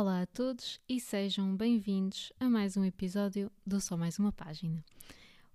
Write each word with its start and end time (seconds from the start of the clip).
Olá 0.00 0.22
a 0.22 0.26
todos 0.26 0.80
e 0.88 0.98
sejam 0.98 1.54
bem-vindos 1.54 2.32
a 2.40 2.48
mais 2.48 2.74
um 2.74 2.82
episódio 2.86 3.52
do 3.66 3.78
Só 3.82 3.98
Mais 3.98 4.18
Uma 4.18 4.32
Página. 4.32 4.82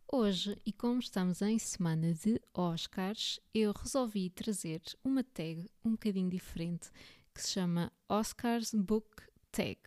Hoje, 0.08 0.56
e 0.63 0.71
como 0.71 0.99
estamos 0.99 1.42
em 1.42 1.58
semana 1.58 2.13
de 2.13 2.40
Oscars, 2.53 3.39
eu 3.56 3.74
resolvi 3.76 4.29
trazer 4.29 4.84
uma 5.03 5.24
tag 5.24 5.67
um 5.84 5.94
bocadinho 5.94 6.29
diferente 6.29 6.92
que 7.34 7.42
se 7.42 7.53
chama 7.53 7.92
Oscars 8.08 8.71
Book 8.76 9.10
Tag. 9.52 9.79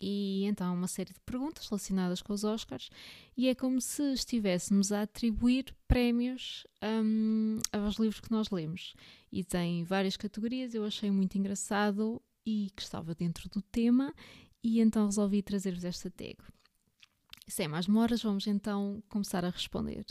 E 0.00 0.44
então 0.44 0.72
uma 0.72 0.86
série 0.86 1.12
de 1.12 1.20
perguntas 1.26 1.66
relacionadas 1.68 2.22
com 2.22 2.32
os 2.32 2.44
Oscars 2.44 2.90
e 3.36 3.48
é 3.48 3.54
como 3.54 3.80
se 3.80 4.12
estivéssemos 4.12 4.92
a 4.92 5.02
atribuir 5.02 5.74
prémios 5.88 6.64
um, 6.80 7.58
aos 7.72 7.96
livros 7.96 8.20
que 8.20 8.30
nós 8.30 8.48
lemos. 8.50 8.94
E 9.32 9.42
tem 9.42 9.82
várias 9.82 10.16
categorias, 10.16 10.72
eu 10.72 10.84
achei 10.84 11.10
muito 11.10 11.36
engraçado 11.36 12.22
e 12.46 12.70
que 12.74 12.82
estava 12.82 13.14
dentro 13.14 13.48
do 13.48 13.62
tema 13.62 14.14
e 14.62 14.80
então 14.80 15.06
resolvi 15.06 15.42
trazer-vos 15.42 15.84
esta 15.84 16.10
tag. 16.10 16.36
Sem 17.46 17.68
mais 17.68 17.86
demoras, 17.86 18.22
vamos 18.22 18.46
então 18.46 19.02
começar 19.08 19.44
a 19.44 19.50
responder. 19.50 20.06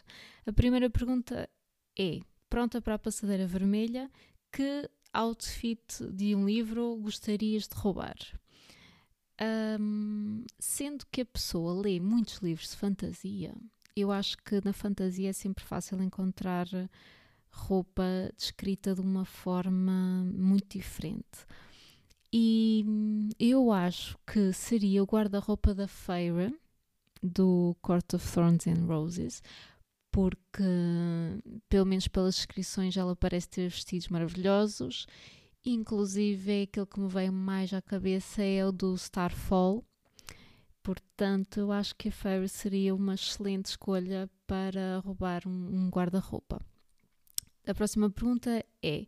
A 0.46 0.54
primeira 0.54 0.90
pergunta 0.90 1.50
é: 1.98 2.20
pronta 2.50 2.82
para 2.82 2.96
a 2.96 3.00
passadeira 3.00 3.48
vermelha? 3.48 4.12
Que 4.52 4.88
outfit 5.12 6.06
de 6.12 6.36
um 6.36 6.46
livro 6.46 6.96
gostarias 6.98 7.68
de 7.68 7.76
roubar? 7.76 8.16
Um, 9.80 10.46
sendo 10.60 11.06
que 11.12 11.22
a 11.22 11.26
pessoa 11.26 11.82
lê 11.82 12.00
muitos 12.00 12.38
livros 12.38 12.70
de 12.70 12.76
fantasia, 12.76 13.56
eu 13.96 14.12
acho 14.12 14.38
que 14.38 14.64
na 14.64 14.74
fantasia 14.74 15.30
é 15.32 15.34
sempre 15.34 15.64
fácil 15.64 16.02
encontrar 16.04 16.68
roupa 17.50 18.04
descrita 18.36 18.94
de 18.94 19.02
uma 19.02 19.26
forma 19.26 20.24
muito 20.26 20.78
diferente. 20.78 21.46
E 22.36 22.84
eu 23.40 23.72
acho 23.72 24.18
que 24.26 24.52
seria 24.54 25.04
o 25.04 25.06
guarda-roupa 25.06 25.76
da 25.76 25.88
Feyre, 25.88 26.52
do 27.22 27.78
Court 27.80 28.12
of 28.16 28.32
Thorns 28.32 28.66
and 28.66 28.88
Roses, 28.88 29.44
porque, 30.12 30.64
pelo 31.70 31.86
menos 31.86 32.08
pelas 32.08 32.34
descrições, 32.34 32.98
ela 32.98 33.16
parece 33.16 33.48
ter 33.50 33.70
vestidos 33.70 34.08
maravilhosos. 34.08 35.06
Inclusive, 35.64 36.64
aquele 36.64 36.88
que 36.88 37.00
me 37.00 37.08
veio 37.08 37.32
mais 37.32 37.72
à 37.72 37.84
cabeça 37.84 38.42
é 38.42 38.66
o 38.66 38.72
do 38.72 38.96
Starfall. 38.96 39.86
Portanto, 40.82 41.60
eu 41.60 41.72
acho 41.72 41.96
que 41.96 42.10
a 42.10 42.12
Fairy 42.12 42.50
seria 42.50 42.96
uma 42.96 43.14
excelente 43.14 43.68
escolha 43.68 44.28
para 44.48 44.98
roubar 45.06 45.48
um, 45.48 45.70
um 45.72 45.90
guarda-roupa. 45.90 46.60
A 47.68 47.76
próxima 47.76 48.10
pergunta 48.10 48.66
é: 48.82 49.06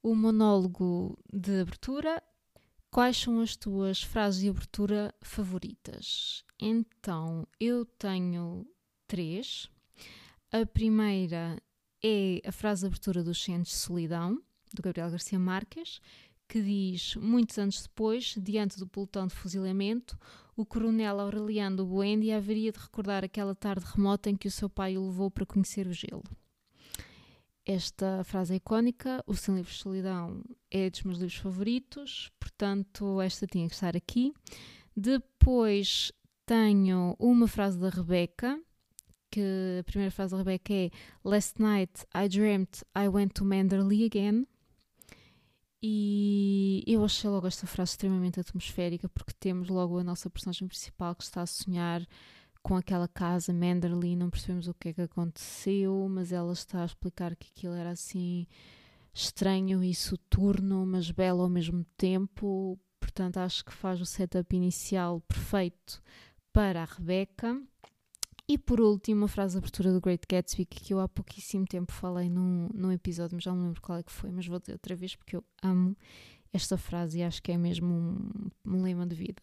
o 0.00 0.14
monólogo 0.14 1.18
de 1.32 1.62
abertura 1.62 2.22
Quais 2.92 3.18
são 3.18 3.40
as 3.40 3.54
tuas 3.54 4.02
frases 4.02 4.40
de 4.40 4.48
abertura 4.48 5.14
favoritas? 5.22 6.42
Então, 6.58 7.46
eu 7.60 7.84
tenho 7.84 8.66
três. 9.06 9.70
A 10.50 10.66
primeira 10.66 11.62
é 12.02 12.42
a 12.44 12.50
frase 12.50 12.80
de 12.80 12.88
abertura 12.88 13.22
dos 13.22 13.40
Centros 13.40 13.68
de 13.68 13.76
Solidão, 13.76 14.42
do 14.74 14.82
Gabriel 14.82 15.08
Garcia 15.08 15.38
Marques, 15.38 16.00
que 16.48 16.60
diz: 16.60 17.14
Muitos 17.14 17.58
anos 17.58 17.80
depois, 17.80 18.34
diante 18.36 18.76
do 18.76 18.88
pelotão 18.88 19.28
de 19.28 19.36
fuzilamento, 19.36 20.18
o 20.56 20.66
coronel 20.66 21.20
Aureliano 21.20 21.86
Buendia 21.86 22.38
haveria 22.38 22.72
de 22.72 22.78
recordar 22.80 23.24
aquela 23.24 23.54
tarde 23.54 23.86
remota 23.86 24.28
em 24.28 24.34
que 24.34 24.48
o 24.48 24.50
seu 24.50 24.68
pai 24.68 24.98
o 24.98 25.06
levou 25.06 25.30
para 25.30 25.46
conhecer 25.46 25.86
o 25.86 25.92
gelo. 25.92 26.24
Esta 27.64 28.24
frase 28.24 28.54
é 28.54 28.56
icónica, 28.56 29.22
o 29.28 29.34
Sem 29.36 29.54
Livros 29.54 29.76
de 29.76 29.82
Solidão 29.82 30.42
é 30.72 30.90
dos 30.90 31.04
meus 31.04 31.18
livros 31.18 31.38
favoritos, 31.38 32.32
portanto, 32.60 33.22
esta 33.22 33.46
tinha 33.46 33.66
que 33.66 33.74
estar 33.74 33.96
aqui. 33.96 34.34
Depois 34.94 36.12
tenho 36.44 37.16
uma 37.18 37.48
frase 37.48 37.78
da 37.78 37.88
Rebeca, 37.88 38.60
que 39.30 39.78
a 39.80 39.84
primeira 39.84 40.10
frase 40.10 40.32
da 40.32 40.38
Rebeca 40.38 40.74
é 40.74 40.90
Last 41.24 41.60
night 41.60 42.04
I 42.14 42.28
dreamt 42.28 42.82
I 42.94 43.08
went 43.08 43.32
to 43.34 43.46
Manderley 43.46 44.04
again. 44.04 44.46
E 45.82 46.84
eu 46.86 47.02
achei 47.02 47.30
logo 47.30 47.46
esta 47.46 47.66
frase 47.66 47.92
extremamente 47.92 48.38
atmosférica, 48.38 49.08
porque 49.08 49.32
temos 49.40 49.70
logo 49.70 49.96
a 49.96 50.04
nossa 50.04 50.28
personagem 50.28 50.68
principal 50.68 51.14
que 51.14 51.22
está 51.22 51.40
a 51.40 51.46
sonhar 51.46 52.06
com 52.62 52.76
aquela 52.76 53.08
casa 53.08 53.54
Manderley, 53.54 54.14
não 54.14 54.28
percebemos 54.28 54.68
o 54.68 54.74
que 54.74 54.90
é 54.90 54.92
que 54.92 55.00
aconteceu, 55.00 56.06
mas 56.10 56.30
ela 56.30 56.52
está 56.52 56.82
a 56.82 56.84
explicar 56.84 57.34
que 57.34 57.48
aquilo 57.56 57.72
era 57.72 57.92
assim 57.92 58.46
estranho 59.12 59.82
e 59.82 59.94
soturno, 59.94 60.86
mas 60.86 61.10
belo 61.10 61.42
ao 61.42 61.48
mesmo 61.48 61.84
tempo. 61.96 62.78
Portanto, 62.98 63.38
acho 63.38 63.64
que 63.64 63.72
faz 63.72 64.00
o 64.00 64.06
setup 64.06 64.54
inicial 64.54 65.20
perfeito 65.22 66.02
para 66.52 66.82
a 66.82 66.84
Rebecca. 66.84 67.60
E 68.48 68.58
por 68.58 68.80
último, 68.80 69.26
a 69.26 69.28
frase 69.28 69.52
de 69.52 69.58
abertura 69.58 69.92
do 69.92 70.00
Great 70.00 70.26
Gatsby, 70.28 70.64
que 70.64 70.92
eu 70.92 70.98
há 70.98 71.08
pouquíssimo 71.08 71.64
tempo 71.64 71.92
falei 71.92 72.28
num, 72.28 72.68
num 72.74 72.90
episódio, 72.90 73.36
mas 73.36 73.44
já 73.44 73.54
não 73.54 73.66
lembro 73.66 73.80
qual 73.80 73.98
é 73.98 74.02
que 74.02 74.10
foi, 74.10 74.32
mas 74.32 74.46
vou 74.46 74.58
dizer 74.58 74.72
outra 74.72 74.96
vez 74.96 75.14
porque 75.14 75.36
eu 75.36 75.44
amo 75.62 75.96
esta 76.52 76.76
frase 76.76 77.20
e 77.20 77.22
acho 77.22 77.40
que 77.40 77.52
é 77.52 77.56
mesmo 77.56 77.94
um, 77.94 78.50
um 78.66 78.82
lema 78.82 79.06
de 79.06 79.14
vida. 79.14 79.40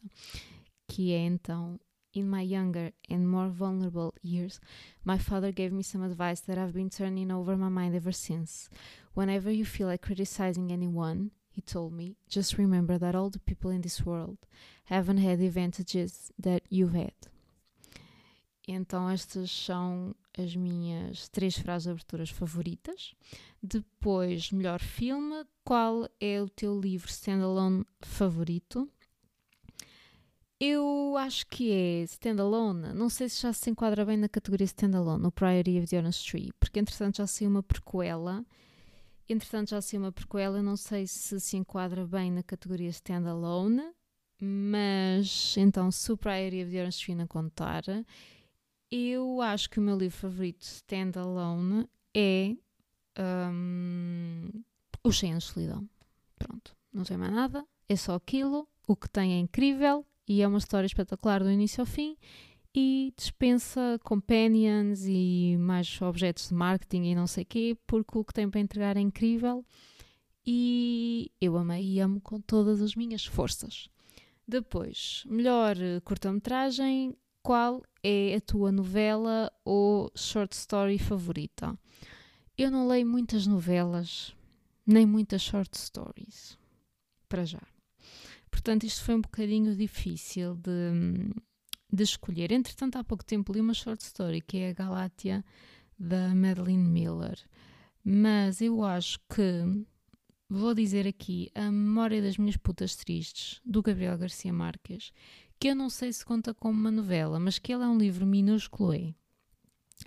Que 0.88 1.14
é 1.14 1.20
então 1.20 1.80
in 2.18 2.30
my 2.30 2.42
younger 2.42 2.92
and 3.10 3.30
more 3.30 3.50
vulnerable 3.50 4.14
years, 4.22 4.60
my 5.04 5.18
father 5.18 5.52
gave 5.52 5.72
me 5.72 5.84
some 5.84 6.04
advice 6.04 6.42
that 6.42 6.58
I've 6.58 6.74
been 6.74 6.90
turning 6.90 7.32
over 7.32 7.56
my 7.56 7.70
mind 7.70 7.96
ever 7.96 8.12
since. 8.12 8.70
Whenever 9.14 9.52
you 9.52 9.66
feel 9.66 9.88
like 9.88 10.02
criticizing 10.02 10.72
anyone, 10.72 11.32
he 11.50 11.62
told 11.62 11.94
me, 11.94 12.16
just 12.28 12.58
remember 12.58 12.98
that 12.98 13.16
all 13.16 13.30
the 13.30 13.40
people 13.40 13.72
in 13.72 13.82
this 13.82 14.06
world 14.06 14.38
haven't 14.86 15.18
had 15.18 15.40
the 15.40 15.48
advantages 15.48 16.32
that 16.40 16.64
you've 16.70 16.94
had. 16.94 17.14
Então, 18.68 19.10
estas 19.10 19.50
são 19.50 20.14
as 20.38 20.54
minhas 20.54 21.30
três 21.30 21.58
frases 21.58 21.86
de 21.86 21.92
aberturas 21.92 22.30
favoritas. 22.30 23.16
Depois, 23.64 24.52
melhor 24.52 24.82
filme. 24.82 25.46
Qual 25.64 26.10
é 26.20 26.42
o 26.42 26.50
teu 26.50 26.78
livro 26.78 27.10
standalone 27.10 27.86
favorito? 28.02 28.90
Eu 30.60 31.16
acho 31.18 31.46
que 31.48 31.72
é 31.72 32.04
standalone. 32.04 32.92
Não 32.94 33.10
sei 33.10 33.30
se 33.30 33.44
já 33.44 33.54
se 33.54 33.70
enquadra 33.70 34.04
bem 34.04 34.18
na 34.18 34.28
categoria 34.28 34.66
standalone, 34.66 35.28
o 35.28 35.32
Priory 35.32 35.80
of 35.80 35.88
the 35.88 36.00
Honest 36.00 36.30
Tree, 36.30 36.52
porque 36.60 36.80
entretanto 36.80 37.18
já 37.18 37.28
saiu 37.28 37.50
uma 37.50 37.62
prequela. 37.62 38.44
Entretanto 39.30 39.70
já 39.70 39.82
saiu 39.82 40.02
uma 40.02 40.12
prequela, 40.12 40.64
não 40.64 40.76
sei 40.76 41.06
se 41.06 41.40
se 41.40 41.58
enquadra 41.58 42.08
bem 42.08 42.32
na 42.32 42.42
categoria 42.42 42.90
standalone, 42.90 43.84
mas 44.42 45.56
então 45.58 45.92
se 45.92 46.12
o 46.12 46.18
Priory 46.18 46.64
of 46.64 46.72
the 46.72 46.82
Honest 46.82 47.06
Tree 47.06 47.16
não 47.16 47.28
contar, 47.28 47.84
eu 48.90 49.42
acho 49.42 49.70
que 49.70 49.80
o 49.80 49.84
meu 49.84 49.98
livro 49.98 50.18
favorito 50.18 50.62
standalone 50.62 51.88
é 52.16 52.56
um, 53.52 54.50
O 55.04 55.12
Cheio 55.12 55.38
de 55.38 55.44
Solidão. 55.44 55.88
Pronto, 56.40 56.76
não 56.92 57.04
tem 57.04 57.18
mais 57.18 57.34
nada, 57.34 57.64
é 57.88 57.96
só 57.96 58.16
aquilo. 58.16 58.68
O 58.88 58.96
que 58.96 59.10
tem 59.10 59.34
é 59.34 59.40
incrível 59.40 60.06
e 60.28 60.42
é 60.42 60.48
uma 60.48 60.58
história 60.58 60.86
espetacular 60.86 61.44
do 61.44 61.50
início 61.52 61.82
ao 61.82 61.86
fim 61.86 62.18
e 62.76 63.14
dispensa 63.18 64.00
companions 64.04 65.06
e 65.08 65.56
mais 65.60 66.00
objetos 66.02 66.50
de 66.50 66.54
marketing 66.54 67.06
e 67.06 67.16
não 67.16 67.26
sei 67.26 67.44
o 67.44 67.48
quê, 67.48 67.78
porque 67.88 68.18
o 68.18 68.24
que 68.24 68.34
tem 68.34 68.50
para 68.50 68.60
entregar 68.60 68.98
é 68.98 69.00
incrível 69.00 69.66
e 70.46 71.32
eu 71.42 71.58
amei 71.58 71.84
e 71.84 72.00
amo 72.00 72.22
com 72.22 72.40
todas 72.40 72.82
as 72.82 72.96
minhas 72.96 73.26
forças. 73.26 73.90
Depois, 74.48 75.24
melhor 75.26 75.76
curta-metragem, 76.06 77.18
qual 77.42 77.84
é 78.04 78.36
a 78.36 78.42
tua 78.42 78.72
novela 78.72 79.52
ou 79.66 80.12
short 80.16 80.54
story 80.56 81.00
favorita? 81.00 81.78
Eu 82.58 82.72
não 82.72 82.88
leio 82.88 83.06
muitas 83.06 83.46
novelas, 83.46 84.36
nem 84.86 85.06
muitas 85.06 85.42
short 85.42 85.78
stories, 85.78 86.58
para 87.28 87.44
já. 87.44 87.62
Portanto, 88.58 88.86
isto 88.86 89.04
foi 89.04 89.14
um 89.14 89.22
bocadinho 89.22 89.76
difícil 89.76 90.56
de, 90.56 91.32
de 91.94 92.04
escolher. 92.04 92.52
Entretanto, 92.52 92.98
há 92.98 93.04
pouco 93.04 93.24
tempo 93.24 93.54
li 93.54 93.62
uma 93.62 93.74
short 93.76 94.04
story 94.04 94.42
que 94.42 94.58
é 94.58 94.70
a 94.72 94.74
Galátia 94.74 95.46
da 95.98 96.34
Madeline 96.34 96.90
Miller. 96.90 97.40
Mas 98.04 98.60
eu 98.60 98.84
acho 98.84 99.20
que 99.30 99.86
vou 100.50 100.74
dizer 100.74 101.08
aqui 101.08 101.52
a 101.54 101.72
memória 101.72 102.20
das 102.20 102.36
minhas 102.40 102.58
putas 102.58 102.96
tristes 102.96 103.62
do 103.64 103.84
Gabriel 103.84 104.18
Garcia 104.18 104.52
Marques, 104.52 105.12
que 105.60 105.68
eu 105.68 105.76
não 105.76 105.88
sei 105.88 106.12
se 106.12 106.26
conta 106.26 106.52
como 106.52 106.80
uma 106.80 106.90
novela, 106.90 107.40
mas 107.40 107.60
que 107.60 107.72
ele 107.72 107.84
é 107.84 107.88
um 107.88 107.98
livro 107.98 108.26
minúsculo. 108.26 108.92
É, 108.92 109.14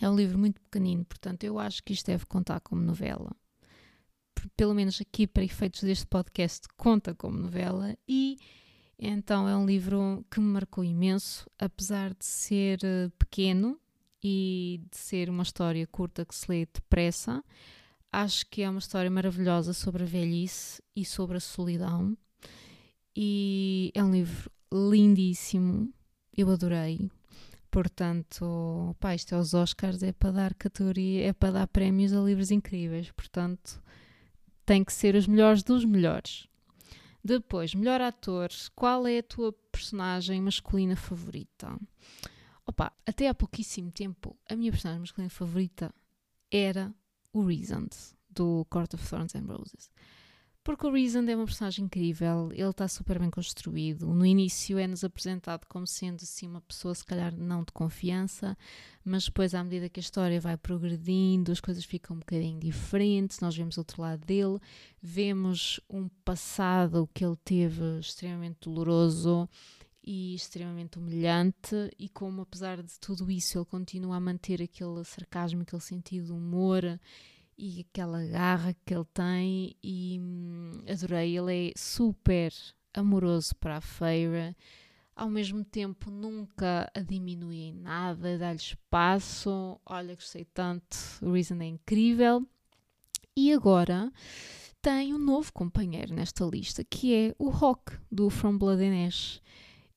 é 0.00 0.10
um 0.10 0.16
livro 0.16 0.36
muito 0.36 0.60
pequenino, 0.60 1.04
portanto 1.04 1.44
eu 1.44 1.56
acho 1.56 1.84
que 1.84 1.92
isto 1.92 2.06
deve 2.06 2.26
contar 2.26 2.58
como 2.58 2.82
novela 2.82 3.30
pelo 4.56 4.74
menos 4.74 5.00
aqui 5.00 5.26
para 5.26 5.44
efeitos 5.44 5.82
deste 5.82 6.06
podcast, 6.06 6.66
conta 6.76 7.14
como 7.14 7.38
novela 7.38 7.96
e 8.08 8.38
então 9.02 9.48
é 9.48 9.56
um 9.56 9.64
livro 9.64 10.24
que 10.30 10.38
me 10.38 10.46
marcou 10.46 10.84
imenso, 10.84 11.48
apesar 11.58 12.10
de 12.10 12.24
ser 12.24 12.80
eh, 12.84 13.10
pequeno 13.18 13.80
e 14.22 14.82
de 14.90 14.98
ser 14.98 15.30
uma 15.30 15.42
história 15.42 15.86
curta 15.86 16.24
que 16.26 16.34
se 16.34 16.50
lê 16.50 16.66
depressa. 16.66 17.42
Acho 18.12 18.44
que 18.50 18.60
é 18.60 18.68
uma 18.68 18.78
história 18.78 19.10
maravilhosa 19.10 19.72
sobre 19.72 20.02
a 20.02 20.06
velhice 20.06 20.82
e 20.94 21.02
sobre 21.02 21.38
a 21.38 21.40
solidão. 21.40 22.14
E 23.16 23.90
é 23.94 24.04
um 24.04 24.10
livro 24.10 24.50
lindíssimo, 24.70 25.90
eu 26.36 26.50
adorei. 26.50 27.10
Portanto, 27.70 28.94
pá, 29.00 29.14
isto 29.14 29.34
é 29.34 29.38
os 29.38 29.54
Oscars, 29.54 30.02
é 30.02 30.12
para 30.12 30.32
dar 30.32 30.54
categoria, 30.54 31.28
é 31.28 31.32
para 31.32 31.52
dar 31.52 31.66
prémios 31.68 32.12
a 32.12 32.20
livros 32.20 32.50
incríveis. 32.50 33.10
Portanto, 33.12 33.80
tem 34.70 34.84
que 34.84 34.92
ser 34.92 35.16
os 35.16 35.26
melhores 35.26 35.64
dos 35.64 35.84
melhores. 35.84 36.46
Depois, 37.24 37.74
melhor 37.74 38.00
ator, 38.00 38.50
qual 38.76 39.04
é 39.04 39.18
a 39.18 39.22
tua 39.22 39.52
personagem 39.52 40.40
masculina 40.40 40.94
favorita? 40.94 41.76
Opa, 42.64 42.92
até 43.04 43.26
há 43.26 43.34
pouquíssimo 43.34 43.90
tempo, 43.90 44.38
a 44.48 44.54
minha 44.54 44.70
personagem 44.70 45.00
masculina 45.00 45.28
favorita 45.28 45.92
era 46.52 46.94
o 47.32 47.44
Reasoned, 47.44 47.90
do 48.30 48.64
Court 48.70 48.94
of 48.94 49.04
Thorns 49.04 49.34
and 49.34 49.46
Roses. 49.46 49.90
Porque 50.70 50.86
o 50.86 50.92
Reason 50.92 51.24
é 51.24 51.34
uma 51.34 51.46
personagem 51.46 51.86
incrível, 51.86 52.48
ele 52.52 52.70
está 52.70 52.86
super 52.86 53.18
bem 53.18 53.28
construído. 53.28 54.06
No 54.14 54.24
início 54.24 54.78
é-nos 54.78 55.02
apresentado 55.02 55.66
como 55.66 55.84
sendo 55.84 56.22
assim 56.22 56.46
uma 56.46 56.60
pessoa, 56.60 56.94
se 56.94 57.04
calhar 57.04 57.36
não 57.36 57.64
de 57.64 57.72
confiança, 57.72 58.56
mas 59.04 59.24
depois, 59.24 59.52
à 59.52 59.64
medida 59.64 59.88
que 59.88 59.98
a 59.98 60.00
história 60.00 60.40
vai 60.40 60.56
progredindo, 60.56 61.50
as 61.50 61.58
coisas 61.58 61.84
ficam 61.84 62.14
um 62.14 62.20
bocadinho 62.20 62.60
diferentes. 62.60 63.40
Nós 63.40 63.56
vemos 63.56 63.78
outro 63.78 64.00
lado 64.00 64.24
dele, 64.24 64.60
vemos 65.02 65.80
um 65.90 66.08
passado 66.24 67.10
que 67.12 67.24
ele 67.24 67.36
teve 67.44 67.98
extremamente 67.98 68.58
doloroso 68.60 69.48
e 70.04 70.36
extremamente 70.36 71.00
humilhante, 71.00 71.90
e 71.98 72.08
como, 72.08 72.42
apesar 72.42 72.80
de 72.80 72.96
tudo 73.00 73.28
isso, 73.28 73.58
ele 73.58 73.64
continua 73.64 74.18
a 74.18 74.20
manter 74.20 74.62
aquele 74.62 75.02
sarcasmo, 75.02 75.62
aquele 75.62 75.82
sentido 75.82 76.26
de 76.26 76.32
humor 76.32 76.84
e 77.60 77.80
aquela 77.80 78.24
garra 78.24 78.74
que 78.86 78.94
ele 78.94 79.04
tem 79.12 79.76
e 79.82 80.18
hum, 80.18 80.82
adorei, 80.88 81.36
ele 81.36 81.68
é 81.68 81.72
super 81.76 82.50
amoroso 82.94 83.54
para 83.56 83.76
a 83.76 83.80
feira, 83.82 84.56
ao 85.14 85.28
mesmo 85.28 85.62
tempo 85.62 86.10
nunca 86.10 86.90
a 86.94 87.00
diminui 87.00 87.58
em 87.58 87.74
nada, 87.74 88.38
dá-lhe 88.38 88.56
espaço, 88.56 89.78
olha, 89.84 90.14
gostei 90.14 90.46
tanto, 90.46 90.96
o 91.20 91.32
Reason 91.32 91.60
é 91.60 91.66
incrível. 91.66 92.46
E 93.36 93.52
agora 93.52 94.10
tem 94.80 95.12
um 95.12 95.18
novo 95.18 95.52
companheiro 95.52 96.14
nesta 96.14 96.46
lista, 96.46 96.82
que 96.82 97.14
é 97.14 97.34
o 97.38 97.50
Rock, 97.50 97.92
do 98.10 98.30
From 98.30 98.56
Blood 98.56 98.82
and 98.82 99.06
Ash. 99.06 99.42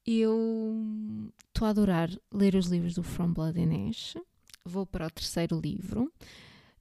Eu 0.05 1.31
estou 1.47 1.65
a 1.65 1.69
adorar 1.69 2.09
ler 2.33 2.55
os 2.55 2.67
livros 2.67 2.95
do 2.95 3.03
From 3.03 3.31
Blood 3.31 3.57
and 3.57 3.89
Ash, 3.89 4.17
vou 4.65 4.85
para 4.85 5.07
o 5.07 5.11
terceiro 5.11 5.57
livro, 5.61 6.11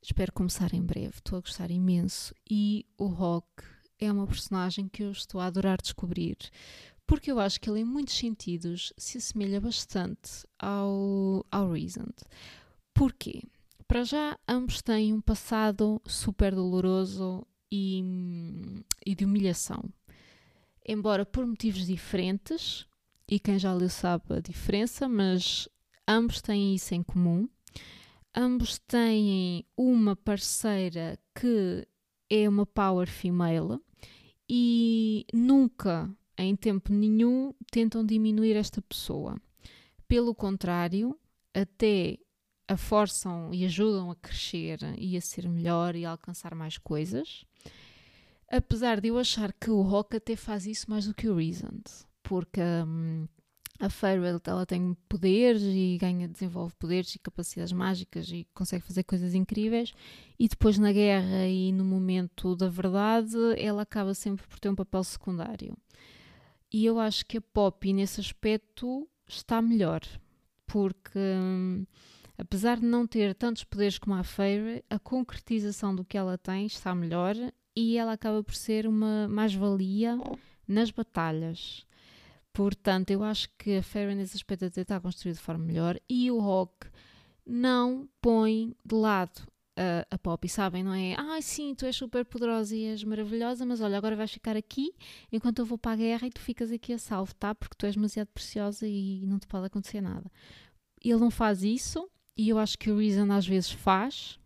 Espero 0.04 0.32
começar 0.32 0.75
em 0.75 0.82
breve, 0.82 1.14
estou 1.14 1.38
a 1.38 1.40
gostar 1.40 1.70
imenso. 1.70 2.34
E 2.50 2.84
o 2.99 3.06
Rock 3.06 3.46
é 4.00 4.10
uma 4.10 4.26
personagem 4.26 4.88
que 4.88 5.04
eu 5.04 5.12
estou 5.12 5.40
a 5.40 5.46
adorar 5.46 5.81
descobrir, 5.81 6.37
porque 7.06 7.31
eu 7.31 7.38
acho 7.38 7.60
que 7.60 7.70
ele, 7.70 7.81
em 7.81 7.84
muitos 7.84 8.14
sentidos, 8.14 8.93
se 8.96 9.19
assemelha 9.19 9.60
bastante 9.60 10.44
ao, 10.58 11.46
ao 11.52 11.70
Reasoned. 11.70 12.16
Porquê? 12.93 13.44
Para 13.87 14.02
já, 14.02 14.37
ambos 14.49 14.82
têm 14.82 15.12
um 15.12 15.20
passado 15.20 16.02
super 16.04 16.52
doloroso 16.52 17.46
e, 17.70 18.02
e 19.06 19.14
de 19.14 19.25
humilhação. 19.25 19.84
Embora 20.84 21.25
por 21.25 21.46
motivos 21.46 21.87
diferentes, 21.87 22.88
e 23.31 23.38
quem 23.38 23.56
já 23.56 23.72
leu 23.72 23.88
sabe 23.88 24.25
a 24.34 24.40
diferença, 24.40 25.08
mas 25.08 25.69
ambos 26.08 26.43
têm 26.43 26.75
isso 26.75 26.93
em 26.93 27.04
comum 27.04 27.49
ambos 28.34 28.79
têm 28.79 29.64
uma 29.76 30.17
parceira 30.17 31.19
que 31.34 31.87
é 32.31 32.49
uma 32.49 32.64
power 32.64 33.08
female 33.08 33.79
e 34.49 35.26
nunca, 35.32 36.11
em 36.37 36.56
tempo 36.56 36.93
nenhum, 36.93 37.55
tentam 37.70 38.05
diminuir 38.05 38.56
esta 38.56 38.81
pessoa. 38.82 39.40
Pelo 40.08 40.34
contrário, 40.34 41.19
até 41.55 42.19
a 42.69 42.76
forçam 42.76 43.52
e 43.52 43.64
ajudam 43.64 44.11
a 44.11 44.17
crescer 44.17 44.78
e 44.99 45.17
a 45.17 45.20
ser 45.20 45.49
melhor 45.49 45.94
e 45.94 46.05
a 46.05 46.11
alcançar 46.11 46.55
mais 46.55 46.78
coisas. 46.78 47.44
Apesar 48.50 49.00
de 49.00 49.08
eu 49.08 49.19
achar 49.19 49.52
que 49.52 49.70
o 49.70 49.82
Rock 49.82 50.17
até 50.17 50.37
faz 50.37 50.67
isso 50.67 50.90
mais 50.90 51.06
do 51.06 51.14
que 51.14 51.28
o 51.28 51.37
Reasoned, 51.37 51.85
porque 52.23 52.61
hum, 52.61 53.26
a 53.82 53.90
Farewell 53.90 54.40
ela 54.44 54.64
tem 54.64 54.96
poderes 55.08 55.61
e 55.62 55.99
ganha, 56.00 56.29
desenvolve 56.29 56.73
poderes 56.76 57.17
e 57.17 57.19
capacidades 57.19 57.73
mágicas 57.73 58.29
e 58.31 58.46
consegue 58.55 58.87
fazer 58.87 59.02
coisas 59.02 59.34
incríveis 59.34 59.93
e 60.38 60.46
depois 60.46 60.79
na 60.79 60.93
guerra 60.93 61.49
e 61.49 61.73
no 61.73 61.84
momento 61.84 62.55
da 62.55 62.69
verdade 62.69 63.37
ela 63.58 63.82
acaba 63.82 64.14
sempre 64.14 64.46
por 64.46 64.61
ter 64.61 64.69
um 64.69 64.76
papel 64.76 65.02
secundário. 65.02 65.76
E 66.73 66.87
eu 66.87 67.00
acho 67.00 67.26
que 67.26 67.38
a 67.38 67.40
Poppy 67.40 67.93
nesse 67.93 68.20
aspecto 68.20 69.08
está 69.26 69.61
melhor, 69.61 70.00
porque 70.64 71.19
hum, 71.19 71.85
apesar 72.38 72.78
de 72.78 72.87
não 72.87 73.05
ter 73.05 73.35
tantos 73.35 73.64
poderes 73.64 73.99
como 73.99 74.14
a 74.14 74.23
Fairy, 74.23 74.85
a 74.88 74.99
concretização 75.00 75.93
do 75.93 76.05
que 76.05 76.17
ela 76.17 76.38
tem 76.38 76.67
está 76.67 76.94
melhor 76.94 77.35
e 77.75 77.99
ela 77.99 78.12
acaba 78.12 78.44
por 78.44 78.55
ser 78.55 78.87
uma 78.87 79.26
mais-valia 79.26 80.17
nas 80.69 80.93
batalhas. 80.93 81.85
Portanto, 82.52 83.10
eu 83.10 83.22
acho 83.25 83.49
que 83.58 83.76
a 83.76 83.78
aspecto 83.78 84.66
até 84.66 84.82
está 84.82 85.00
construída 85.00 85.38
de 85.38 85.44
forma 85.44 85.64
melhor 85.64 85.99
e 86.08 86.31
o 86.31 86.38
Rock 86.38 86.87
não 87.46 88.08
põe 88.20 88.76
de 88.84 88.94
lado 88.94 89.43
a, 89.76 90.06
a 90.14 90.19
Poppy, 90.19 90.49
sabem? 90.49 90.82
Não 90.82 90.94
é? 90.94 91.14
Ai, 91.16 91.38
ah, 91.38 91.43
sim, 91.43 91.75
tu 91.75 91.87
és 91.87 91.96
super 91.96 92.25
poderosa 92.25 92.76
e 92.76 92.84
és 92.84 93.02
maravilhosa, 93.04 93.64
mas 93.64 93.81
olha, 93.81 93.96
agora 93.96 94.16
vais 94.16 94.31
ficar 94.31 94.56
aqui 94.56 94.94
enquanto 95.31 95.60
eu 95.60 95.66
vou 95.66 95.78
para 95.78 95.93
a 95.93 95.96
guerra 95.96 96.26
e 96.26 96.31
tu 96.31 96.40
ficas 96.40 96.70
aqui 96.70 96.93
a 96.93 96.99
salvo, 96.99 97.34
tá? 97.34 97.54
Porque 97.54 97.76
tu 97.76 97.87
és 97.87 97.94
demasiado 97.94 98.28
preciosa 98.28 98.87
e 98.87 99.25
não 99.26 99.38
te 99.38 99.46
pode 99.46 99.66
acontecer 99.66 100.00
nada. 100.00 100.31
Ele 101.02 101.19
não 101.19 101.31
faz 101.31 101.62
isso 101.62 102.08
e 102.37 102.49
eu 102.49 102.58
acho 102.58 102.78
que 102.78 102.90
o 102.90 102.99
Reason 102.99 103.31
às 103.32 103.46
vezes 103.46 103.70
faz. 103.70 104.38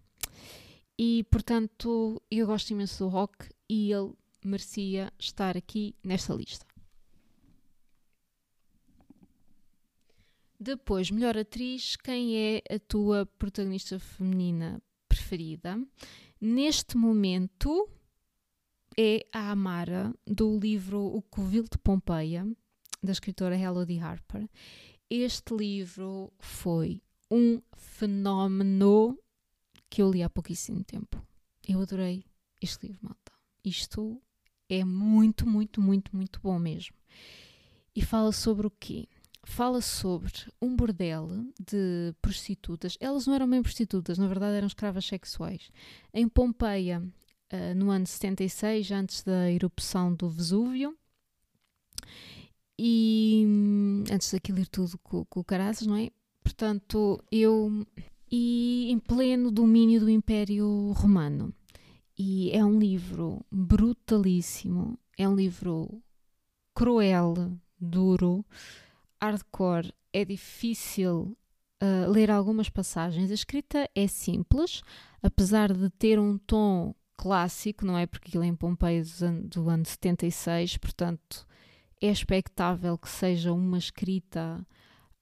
E 0.98 1.24
portanto, 1.30 2.22
eu 2.30 2.46
gosto 2.46 2.70
imenso 2.70 3.04
do 3.04 3.08
Rock 3.08 3.48
e 3.68 3.92
ele 3.92 4.12
merecia 4.44 5.12
estar 5.18 5.56
aqui 5.56 5.94
nesta 6.02 6.32
lista. 6.32 6.65
Depois, 10.66 11.12
melhor 11.12 11.38
atriz, 11.38 11.94
quem 11.94 12.36
é 12.36 12.60
a 12.68 12.76
tua 12.80 13.24
protagonista 13.24 14.00
feminina 14.00 14.82
preferida? 15.08 15.80
Neste 16.40 16.96
momento 16.96 17.88
é 18.98 19.24
a 19.32 19.52
Amara, 19.52 20.12
do 20.26 20.58
livro 20.58 20.98
O 20.98 21.22
Covil 21.22 21.62
de 21.70 21.78
Pompeia, 21.78 22.44
da 23.00 23.12
escritora 23.12 23.56
Elodie 23.56 24.00
Harper. 24.00 24.50
Este 25.08 25.54
livro 25.54 26.32
foi 26.40 27.00
um 27.30 27.62
fenómeno 27.76 29.16
que 29.88 30.02
eu 30.02 30.10
li 30.10 30.20
há 30.20 30.28
pouquíssimo 30.28 30.82
tempo. 30.82 31.24
Eu 31.68 31.80
adorei 31.80 32.24
este 32.60 32.88
livro, 32.88 33.04
malta. 33.04 33.30
Isto 33.64 34.20
é 34.68 34.82
muito, 34.82 35.48
muito, 35.48 35.80
muito, 35.80 36.16
muito 36.16 36.40
bom 36.40 36.58
mesmo. 36.58 36.96
E 37.94 38.02
fala 38.02 38.32
sobre 38.32 38.66
o 38.66 38.70
quê? 38.70 39.06
Fala 39.46 39.80
sobre 39.80 40.32
um 40.60 40.74
bordel 40.74 41.28
de 41.58 42.12
prostitutas. 42.20 42.98
Elas 43.00 43.26
não 43.26 43.34
eram 43.34 43.48
bem 43.48 43.62
prostitutas, 43.62 44.18
na 44.18 44.26
verdade 44.26 44.56
eram 44.56 44.66
escravas 44.66 45.06
sexuais. 45.06 45.70
Em 46.12 46.28
Pompeia, 46.28 47.00
uh, 47.52 47.74
no 47.74 47.90
ano 47.90 48.06
76, 48.06 48.90
antes 48.90 49.22
da 49.22 49.50
erupção 49.50 50.12
do 50.12 50.28
Vesúvio. 50.28 50.94
E 52.78 53.44
hum, 53.46 54.04
antes 54.10 54.32
daquilo 54.32 54.58
ir 54.58 54.66
tudo 54.66 54.98
com, 54.98 55.24
com 55.24 55.40
o 55.40 55.44
caraças, 55.44 55.86
não 55.86 55.96
é? 55.96 56.10
Portanto, 56.42 57.22
eu. 57.30 57.86
E 58.30 58.90
em 58.90 58.98
pleno 58.98 59.50
domínio 59.52 60.00
do 60.00 60.10
Império 60.10 60.92
Romano. 60.92 61.54
E 62.18 62.50
é 62.50 62.64
um 62.64 62.78
livro 62.78 63.44
brutalíssimo, 63.50 64.98
é 65.16 65.28
um 65.28 65.36
livro 65.36 66.02
cruel, 66.74 67.34
duro, 67.78 68.44
hardcore 69.20 69.92
é 70.12 70.24
difícil 70.24 71.36
uh, 71.82 72.10
ler 72.10 72.30
algumas 72.30 72.68
passagens. 72.68 73.30
A 73.30 73.34
escrita 73.34 73.88
é 73.94 74.06
simples, 74.06 74.82
apesar 75.22 75.72
de 75.72 75.90
ter 75.90 76.18
um 76.18 76.38
tom 76.38 76.94
clássico, 77.16 77.84
não 77.84 77.96
é? 77.96 78.06
Porque 78.06 78.28
aquilo 78.28 78.44
é 78.44 78.46
em 78.46 78.54
Pompeia 78.54 79.02
do, 79.02 79.48
do 79.48 79.70
ano 79.70 79.84
76, 79.84 80.76
portanto 80.78 81.46
é 82.00 82.08
expectável 82.08 82.96
que 82.98 83.08
seja 83.08 83.52
uma 83.52 83.78
escrita 83.78 84.66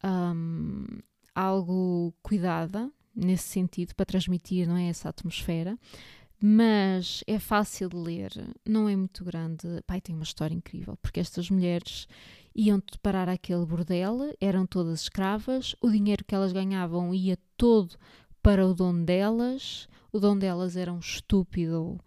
um, 0.05 0.87
algo 1.35 2.15
cuidada 2.23 2.91
nesse 3.15 3.45
sentido 3.45 3.95
para 3.95 4.07
transmitir 4.07 4.67
não 4.67 4.77
é 4.77 4.89
essa 4.89 5.09
atmosfera 5.09 5.79
mas 6.41 7.23
é 7.27 7.39
fácil 7.39 7.89
de 7.89 7.97
ler 7.97 8.33
não 8.67 8.89
é 8.89 8.97
muito 8.97 9.25
grande 9.25 9.67
pai 9.87 10.01
tem 10.01 10.15
uma 10.15 10.25
história 10.25 10.55
incrível 10.55 10.97
porque 11.01 11.21
estas 11.21 11.49
mulheres 11.49 12.09
iam 12.55 12.83
parar 13.03 13.29
aquele 13.29 13.67
bordel, 13.67 14.35
eram 14.41 14.67
todas 14.67 15.03
escravas, 15.03 15.75
o 15.81 15.91
dinheiro 15.91 16.25
que 16.25 16.35
elas 16.35 16.53
ganhavam 16.53 17.15
ia 17.15 17.39
todo 17.57 17.97
para 18.43 18.67
o 18.67 18.75
dono 18.75 19.05
delas, 19.05 19.89
o 20.13 20.21
dono 20.21 20.41
delas 20.41 20.77
era 20.77 20.93
um 20.93 20.99
estúpido, 20.99 21.99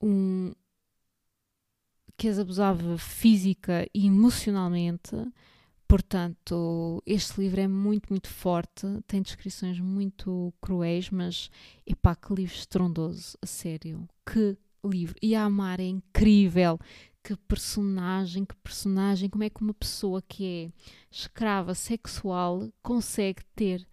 um 0.00 0.52
que 2.16 2.28
as 2.28 2.38
abusava 2.38 2.96
física 2.96 3.88
e 3.92 4.06
emocionalmente, 4.06 5.16
Portanto, 5.86 7.02
este 7.06 7.40
livro 7.40 7.60
é 7.60 7.68
muito, 7.68 8.08
muito 8.10 8.28
forte, 8.28 8.86
tem 9.06 9.22
descrições 9.22 9.78
muito 9.78 10.52
cruéis, 10.60 11.10
mas 11.10 11.50
epá, 11.86 12.16
que 12.16 12.34
livro 12.34 12.54
estrondoso, 12.56 13.36
a 13.40 13.46
sério. 13.46 14.08
Que 14.26 14.56
livro. 14.84 15.14
E 15.22 15.34
a 15.34 15.44
Amar 15.44 15.80
é 15.80 15.84
incrível. 15.84 16.78
Que 17.24 17.34
personagem, 17.36 18.44
que 18.44 18.54
personagem, 18.56 19.30
como 19.30 19.44
é 19.44 19.48
que 19.48 19.62
uma 19.62 19.72
pessoa 19.72 20.20
que 20.20 20.44
é 20.44 20.72
escrava 21.10 21.74
sexual 21.74 22.70
consegue 22.82 23.42
ter 23.56 23.88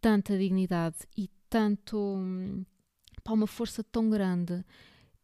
tanta 0.00 0.38
dignidade 0.38 0.96
e 1.16 1.28
tanto. 1.50 2.16
Pá, 3.24 3.32
uma 3.32 3.48
força 3.48 3.82
tão 3.82 4.08
grande 4.08 4.64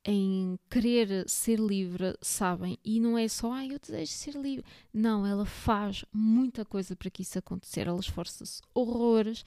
em 0.05 0.59
querer 0.69 1.29
ser 1.29 1.59
livre, 1.59 2.17
sabem? 2.21 2.77
E 2.85 3.01
não 3.01 3.17
é 3.17 3.27
só, 3.27 3.53
ah, 3.53 3.65
eu 3.65 3.79
desejo 3.79 4.13
ser 4.13 4.35
livre. 4.35 4.65
Não, 4.93 5.27
ela 5.27 5.47
faz 5.47 6.05
muita 6.13 6.65
coisa 6.65 6.95
para 6.95 7.11
que 7.11 7.23
isso 7.23 7.39
acontecer. 7.39 7.87
Ela 7.87 8.01
esforça-se 8.01 8.61
horrores 8.75 9.45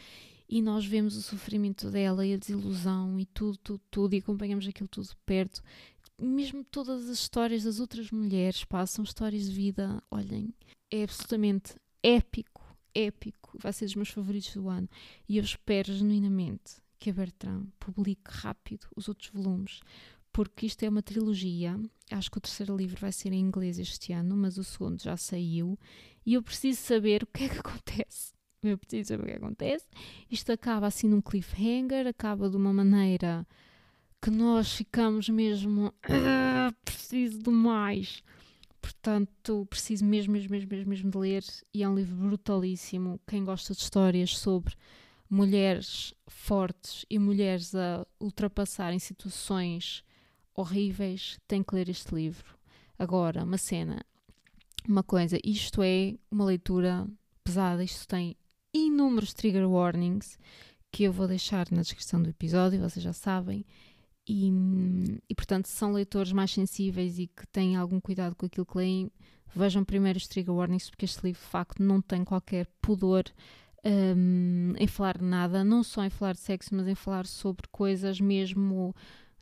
e 0.49 0.61
nós 0.61 0.85
vemos 0.85 1.15
o 1.15 1.21
sofrimento 1.21 1.91
dela 1.91 2.25
e 2.25 2.33
a 2.33 2.37
desilusão 2.37 3.19
e 3.19 3.25
tudo, 3.25 3.57
tudo, 3.57 3.81
tudo, 3.91 4.13
e 4.15 4.19
acompanhamos 4.19 4.67
aquilo 4.67 4.87
tudo 4.87 5.09
perto. 5.25 5.61
Mesmo 6.19 6.63
todas 6.63 7.09
as 7.09 7.19
histórias 7.19 7.63
das 7.63 7.79
outras 7.79 8.09
mulheres 8.11 8.63
passam 8.63 9.03
histórias 9.03 9.45
de 9.45 9.51
vida, 9.51 10.01
olhem, 10.09 10.53
é 10.89 11.03
absolutamente 11.03 11.75
épico, 12.01 12.75
épico. 12.93 13.57
Vai 13.59 13.71
ser 13.71 13.85
dos 13.85 13.95
meus 13.95 14.09
favoritos 14.09 14.53
do 14.53 14.67
ano. 14.67 14.89
E 15.29 15.37
eu 15.37 15.43
espero 15.43 15.93
genuinamente 15.93 16.81
que 16.99 17.11
a 17.11 17.13
Bertrand 17.13 17.67
publique 17.79 18.31
rápido 18.31 18.87
os 18.95 19.07
outros 19.07 19.29
volumes, 19.29 19.79
porque 20.33 20.65
isto 20.65 20.83
é 20.83 20.89
uma 20.89 21.03
trilogia. 21.03 21.79
Acho 22.09 22.31
que 22.31 22.37
o 22.37 22.41
terceiro 22.41 22.75
livro 22.75 22.99
vai 22.99 23.11
ser 23.11 23.31
em 23.31 23.39
inglês 23.39 23.77
este 23.77 24.11
ano, 24.11 24.35
mas 24.35 24.57
o 24.57 24.63
segundo 24.63 25.01
já 25.01 25.15
saiu 25.17 25.77
e 26.25 26.33
eu 26.33 26.41
preciso 26.41 26.81
saber 26.81 27.23
o 27.23 27.27
que 27.27 27.43
é 27.43 27.49
que 27.49 27.59
acontece. 27.59 28.33
Eu 28.63 28.77
preciso 28.77 29.09
saber 29.09 29.23
o 29.23 29.25
que 29.27 29.33
acontece. 29.33 29.85
Isto 30.31 30.51
acaba 30.51 30.87
assim 30.87 31.07
num 31.07 31.21
cliffhanger, 31.21 32.07
acaba 32.07 32.49
de 32.49 32.57
uma 32.57 32.73
maneira 32.73 33.47
que 34.21 34.29
nós 34.29 34.73
ficamos 34.73 35.29
mesmo. 35.29 35.93
Ah, 36.03 36.73
preciso 36.83 37.39
de 37.39 37.49
mais. 37.49 38.23
Portanto, 38.81 39.67
preciso 39.69 40.05
mesmo, 40.05 40.33
mesmo, 40.33 40.51
mesmo, 40.51 40.69
mesmo, 40.69 40.89
mesmo 40.89 41.11
de 41.11 41.17
ler. 41.17 41.43
E 41.73 41.83
é 41.83 41.89
um 41.89 41.95
livro 41.95 42.15
brutalíssimo. 42.15 43.19
Quem 43.27 43.43
gosta 43.43 43.73
de 43.73 43.81
histórias 43.81 44.37
sobre 44.37 44.73
mulheres 45.29 46.13
fortes 46.27 47.05
e 47.09 47.19
mulheres 47.19 47.75
a 47.75 48.05
ultrapassarem 48.19 48.99
situações 48.99 50.03
horríveis, 50.57 51.39
tem 51.47 51.61
que 51.61 51.75
ler 51.75 51.87
este 51.89 52.13
livro. 52.15 52.57
Agora, 52.97 53.43
uma 53.43 53.57
cena, 53.57 54.03
uma 54.87 55.03
coisa, 55.03 55.37
isto 55.43 55.83
é 55.83 56.15
uma 56.31 56.45
leitura 56.45 57.07
pesada, 57.43 57.83
isto 57.83 58.07
tem 58.07 58.35
inúmeros 58.73 59.33
trigger 59.33 59.69
warnings 59.69 60.39
que 60.91 61.03
eu 61.03 61.13
vou 61.13 61.27
deixar 61.27 61.67
na 61.71 61.81
descrição 61.81 62.21
do 62.21 62.29
episódio, 62.29 62.79
vocês 62.79 63.03
já 63.03 63.13
sabem. 63.13 63.65
E, 64.27 64.51
e 65.29 65.35
portanto, 65.35 65.67
se 65.67 65.73
são 65.73 65.93
leitores 65.93 66.33
mais 66.33 66.51
sensíveis 66.51 67.17
e 67.17 67.27
que 67.27 67.47
têm 67.47 67.77
algum 67.77 67.99
cuidado 67.99 68.35
com 68.35 68.45
aquilo 68.45 68.65
que 68.65 68.77
leem, 68.77 69.11
vejam 69.55 69.85
primeiro 69.85 70.17
os 70.17 70.27
trigger 70.27 70.53
warnings, 70.53 70.89
porque 70.89 71.05
este 71.05 71.23
livro 71.23 71.41
de 71.41 71.47
facto 71.47 71.81
não 71.81 72.01
tem 72.01 72.25
qualquer 72.25 72.67
pudor 72.81 73.23
um, 73.85 74.73
em 74.77 74.87
falar 74.87 75.21
nada, 75.21 75.63
não 75.63 75.81
só 75.81 76.03
em 76.03 76.09
falar 76.09 76.33
de 76.33 76.39
sexo, 76.39 76.75
mas 76.75 76.87
em 76.87 76.95
falar 76.95 77.25
sobre 77.25 77.67
coisas 77.71 78.19
mesmo 78.19 78.93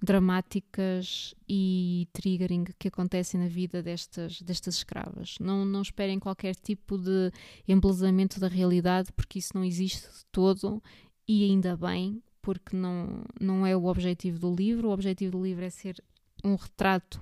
dramáticas 0.01 1.33
e 1.49 2.07
triggering 2.13 2.65
que 2.77 2.89
acontecem 2.89 3.39
na 3.39 3.47
vida 3.47 3.81
destas, 3.81 4.41
destas 4.41 4.75
escravas. 4.75 5.37
Não, 5.39 5.65
não 5.65 5.81
esperem 5.81 6.19
qualquer 6.19 6.55
tipo 6.55 6.97
de 6.97 7.31
embelezamento 7.67 8.39
da 8.39 8.47
realidade, 8.47 9.11
porque 9.13 9.39
isso 9.39 9.51
não 9.55 9.63
existe 9.63 10.07
de 10.07 10.25
todo, 10.31 10.83
e 11.27 11.43
ainda 11.45 11.75
bem, 11.75 12.21
porque 12.45 12.77
não, 12.77 13.23
não 13.41 13.65
é 13.65 13.75
o 13.75 13.85
objetivo 13.85 14.37
do 14.37 14.53
livro. 14.53 14.89
O 14.89 14.91
objetivo 14.91 15.31
do 15.31 15.43
livro 15.43 15.65
é 15.65 15.69
ser 15.71 16.01
um 16.43 16.53
retrato 16.53 17.19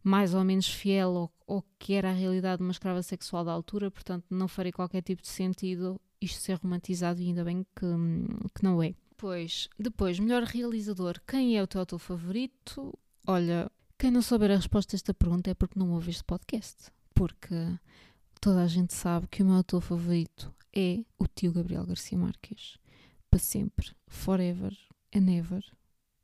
mais 0.00 0.32
ou 0.32 0.44
menos 0.44 0.68
fiel 0.68 1.16
ao, 1.16 1.32
ao 1.56 1.64
que 1.76 1.94
era 1.94 2.10
a 2.10 2.12
realidade 2.12 2.58
de 2.58 2.62
uma 2.62 2.70
escrava 2.70 3.02
sexual 3.02 3.44
da 3.44 3.50
altura, 3.50 3.90
portanto, 3.90 4.26
não 4.30 4.46
farei 4.46 4.70
qualquer 4.70 5.02
tipo 5.02 5.20
de 5.20 5.28
sentido 5.28 6.00
isto 6.20 6.40
ser 6.40 6.54
romantizado, 6.62 7.20
e 7.20 7.26
ainda 7.26 7.42
bem 7.42 7.66
que, 7.74 7.86
que 8.54 8.62
não 8.62 8.80
é. 8.80 8.94
Depois, 9.10 9.68
depois, 9.76 10.20
melhor 10.20 10.44
realizador, 10.44 11.20
quem 11.26 11.58
é 11.58 11.62
o 11.62 11.66
teu 11.66 11.80
autor 11.80 11.98
favorito? 11.98 12.96
Olha, 13.26 13.68
quem 13.98 14.12
não 14.12 14.22
souber 14.22 14.52
a 14.52 14.56
resposta 14.56 14.94
a 14.94 14.96
esta 14.96 15.12
pergunta 15.12 15.50
é 15.50 15.54
porque 15.54 15.78
não 15.78 15.90
ouve 15.90 16.10
este 16.10 16.22
podcast. 16.22 16.92
Porque 17.12 17.56
toda 18.40 18.62
a 18.62 18.68
gente 18.68 18.94
sabe 18.94 19.26
que 19.26 19.42
o 19.42 19.46
meu 19.46 19.56
autor 19.56 19.80
favorito 19.80 20.54
é 20.72 21.04
o 21.18 21.26
tio 21.26 21.52
Gabriel 21.52 21.86
Garcia 21.86 22.16
Marques. 22.16 22.78
Para 23.30 23.40
sempre, 23.40 23.90
forever 24.14 24.72
and 25.14 25.28
ever. 25.30 25.62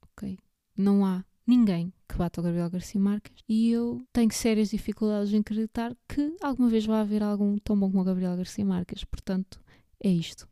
Ok? 0.03 0.39
Não 0.77 1.05
há 1.05 1.25
ninguém 1.47 1.93
que 2.09 2.17
bata 2.17 2.41
o 2.41 2.45
Gabriel 2.45 2.71
Garcia 2.71 3.01
Marques 3.01 3.43
e 3.49 3.71
eu 3.71 4.03
tenho 4.13 4.33
sérias 4.33 4.71
dificuldades 4.71 5.33
em 5.33 5.41
acreditar 5.41 5.95
que 6.09 6.35
alguma 6.41 6.69
vez 6.69 6.87
vai 6.87 7.01
haver 7.01 7.23
algum 7.23 7.59
tão 7.59 7.79
bom 7.79 7.91
como 7.91 8.03
o 8.03 8.05
Gabriel 8.05 8.37
Garcia 8.37 8.65
Marques. 8.65 9.05
Portanto, 9.05 9.61
é 10.03 10.09
isto. 10.09 10.49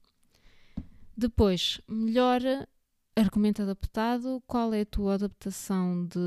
Depois, 1.16 1.80
melhor 1.88 2.40
argumento 3.16 3.62
adaptado. 3.62 4.42
Qual 4.46 4.72
é 4.72 4.82
a 4.82 4.86
tua 4.86 5.14
adaptação 5.14 6.06
de 6.06 6.18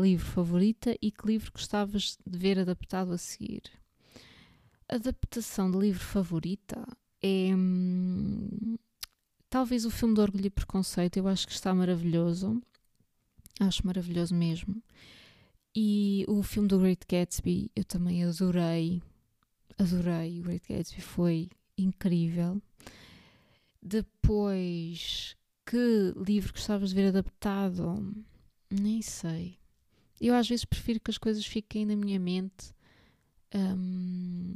livro 0.00 0.26
favorita 0.26 0.96
e 1.00 1.10
que 1.10 1.26
livro 1.26 1.50
gostavas 1.52 2.16
de 2.26 2.38
ver 2.38 2.58
adaptado 2.58 3.12
a 3.12 3.18
seguir? 3.18 3.62
Adaptação 4.88 5.70
de 5.70 5.78
livro 5.78 6.02
favorita 6.02 6.84
é 7.22 7.54
hum, 7.54 8.76
talvez 9.50 9.84
o 9.84 9.90
filme 9.90 10.14
de 10.14 10.20
Orgulho 10.20 10.46
e 10.46 10.50
Preconceito. 10.50 11.16
Eu 11.16 11.28
acho 11.28 11.46
que 11.46 11.52
está 11.52 11.74
maravilhoso. 11.74 12.62
Acho 13.58 13.86
maravilhoso 13.86 14.34
mesmo. 14.34 14.82
E 15.74 16.24
o 16.28 16.42
filme 16.42 16.68
do 16.68 16.78
Great 16.78 17.04
Gatsby 17.06 17.70
eu 17.74 17.84
também 17.84 18.24
adorei. 18.24 19.02
Adorei. 19.76 20.40
O 20.40 20.44
Great 20.44 20.66
Gatsby 20.72 21.00
foi 21.00 21.50
incrível. 21.76 22.62
Depois, 23.82 25.36
que 25.66 26.14
livro 26.16 26.52
gostavas 26.52 26.90
de 26.90 26.94
ver 26.94 27.08
adaptado? 27.08 28.14
Nem 28.70 29.02
sei. 29.02 29.58
Eu 30.20 30.34
às 30.34 30.48
vezes 30.48 30.64
prefiro 30.64 31.00
que 31.00 31.10
as 31.10 31.18
coisas 31.18 31.44
fiquem 31.44 31.86
na 31.86 31.96
minha 31.96 32.20
mente 32.20 32.74
um, 33.54 34.54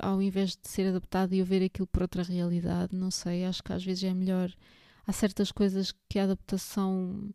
ao 0.00 0.22
invés 0.22 0.50
de 0.50 0.68
ser 0.68 0.88
adaptado 0.88 1.32
e 1.34 1.38
eu 1.38 1.44
ver 1.44 1.64
aquilo 1.64 1.86
por 1.86 2.02
outra 2.02 2.22
realidade. 2.22 2.94
Não 2.94 3.10
sei, 3.10 3.44
acho 3.44 3.62
que 3.62 3.72
às 3.72 3.84
vezes 3.84 4.04
é 4.04 4.14
melhor. 4.14 4.52
Há 5.06 5.12
certas 5.12 5.52
coisas 5.52 5.92
que 6.08 6.18
a 6.18 6.24
adaptação 6.24 7.30